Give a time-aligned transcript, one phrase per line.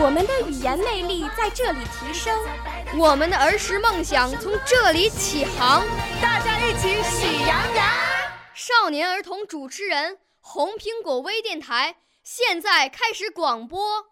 [0.00, 2.38] 我们的语言魅力在这里提升，
[2.96, 5.84] 我们的儿时梦想从这里起航。
[6.22, 7.86] 大家一起喜羊羊。
[8.54, 11.96] 少年儿童主持人，红苹果微电台。
[12.22, 14.04] 现在开始广播。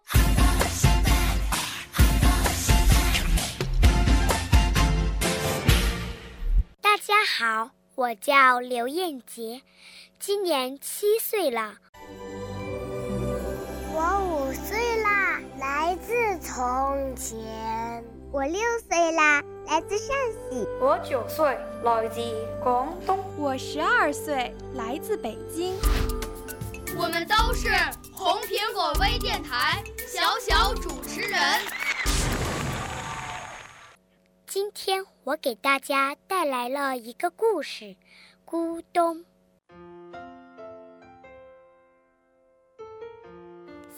[6.81, 9.61] 大家好，我叫刘艳杰，
[10.19, 11.75] 今年七岁了。
[13.99, 18.03] 我五岁啦，来自从前。
[18.31, 20.15] 我六岁啦，来自陕
[20.51, 20.67] 西。
[20.79, 22.21] 我九岁，来自
[22.63, 23.17] 广东。
[23.39, 25.73] 我十二岁，来自北京。
[26.95, 27.69] 我们都是
[28.13, 31.41] 红苹果微电台小小主持人。
[34.45, 37.85] 今天我给大家带来了一个故事，
[38.45, 39.15] 《咕咚》。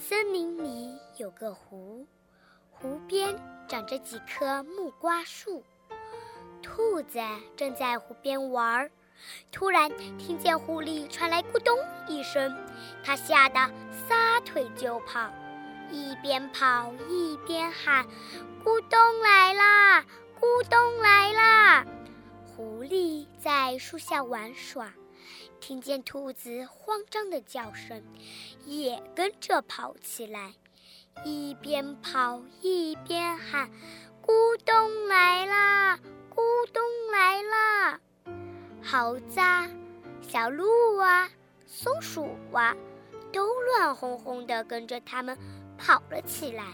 [0.10, 2.08] 森林里有个湖，
[2.72, 5.64] 湖边长着几棵木瓜树，
[6.64, 7.20] 兔子
[7.56, 8.92] 正在湖边玩儿。
[9.52, 9.88] 突然
[10.18, 12.58] 听见湖里传来咕咚一声，
[13.04, 13.60] 它吓得
[14.08, 15.32] 撒腿就跑，
[15.92, 18.04] 一边跑一边喊
[18.66, 20.04] ：“咕咚来啦！
[20.42, 21.86] 咕咚来啦！”
[22.58, 24.92] 狐狸在树下玩耍，
[25.60, 28.04] 听见兔子慌张的叫声，
[28.66, 30.54] 也跟着跑起来，
[31.24, 33.70] 一边跑一边喊
[34.26, 35.98] ：“咕咚来啦！
[36.30, 36.42] 咕
[36.74, 38.00] 咚来啦！”
[38.84, 39.40] 猴子、
[40.22, 41.30] 小鹿啊、
[41.66, 42.76] 松鼠啊，
[43.32, 45.38] 都乱哄哄地跟着他们
[45.78, 46.74] 跑了起来。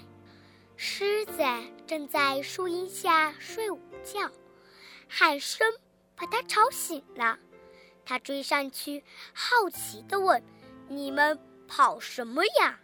[0.78, 1.42] 狮子
[1.88, 4.30] 正在树荫下睡午觉，
[5.08, 5.68] 喊声
[6.16, 7.40] 把它吵醒了。
[8.06, 10.44] 它追上去，好奇地问
[10.88, 12.80] ：“你们跑什么呀？”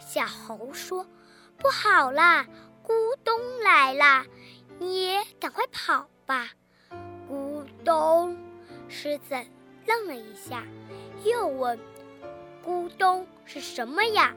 [0.00, 1.06] 小猴说
[1.58, 2.46] ：“不好啦，
[2.84, 2.92] 咕
[3.22, 4.26] 咚来啦！
[4.78, 6.50] 你也赶快跑吧。”
[7.30, 8.36] 咕咚。
[8.88, 9.34] 狮子
[9.86, 10.64] 愣了一下，
[11.22, 11.78] 又问
[12.66, 14.34] ：“咕咚是什么呀？”“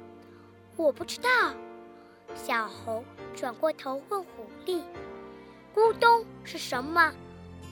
[0.78, 1.30] 我不知道。”
[2.36, 3.04] 小猴
[3.36, 4.82] 转过头问狐狸
[5.74, 7.14] ：“咕咚是什么？”“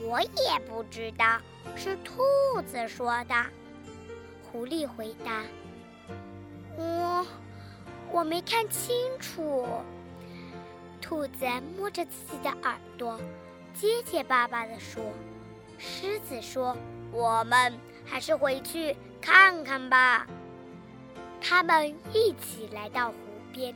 [0.02, 1.40] 我也不知道，
[1.76, 2.22] 是兔
[2.66, 3.36] 子说的。”
[4.52, 5.44] 狐狸回答
[6.78, 7.26] ：“我
[8.12, 9.68] 我没看清楚。”
[11.02, 11.46] 兔子
[11.78, 13.20] 摸着自己的耳朵，
[13.74, 15.04] 结结巴巴地说。
[15.78, 16.76] 狮子说
[17.12, 17.74] ：“我们
[18.06, 20.28] 还是回去看看吧。”
[21.42, 23.16] 他们一起来到湖
[23.54, 23.74] 边，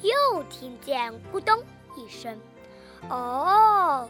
[0.00, 1.62] 又听见“咕咚”
[1.96, 2.40] 一声。
[3.10, 4.08] 哦，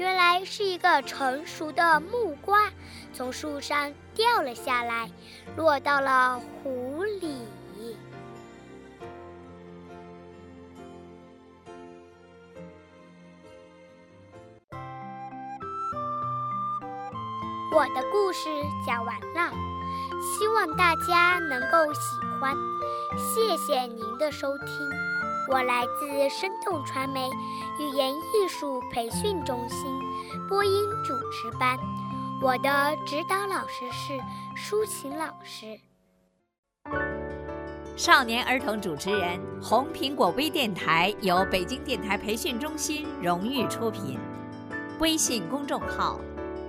[0.00, 2.70] 原来是一个成熟的木瓜
[3.12, 5.10] 从树上掉了下来，
[5.58, 7.36] 落到了湖里。
[17.70, 18.48] 我的故事
[18.86, 19.52] 讲完了，
[20.22, 22.00] 希望大家能够喜
[22.40, 22.56] 欢。
[23.18, 24.66] 谢谢您的收听，
[25.52, 27.28] 我来自生动传媒
[27.80, 29.98] 语言艺术培训中心
[30.48, 30.70] 播音
[31.04, 31.76] 主持班，
[32.40, 34.16] 我的指导老师是
[34.54, 35.76] 舒琴老师。
[37.96, 44.20] 少年儿童主持人，红苹果微电台由北京电台培训中心荣誉出品，
[45.00, 46.20] 微信公众号。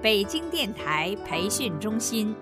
[0.01, 2.35] 北京电台培训中心。